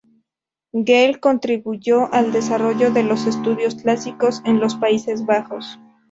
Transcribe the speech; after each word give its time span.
Geel 0.73 1.19
contribuyó 1.19 2.11
al 2.11 2.31
desarrollo 2.31 2.89
de 2.89 3.03
los 3.03 3.27
estudios 3.27 3.75
clásicos 3.75 4.41
en 4.45 4.59
los 4.59 4.73
Países 4.73 5.23
Bajos. 5.27 5.77